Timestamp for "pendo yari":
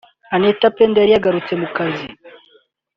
0.77-1.11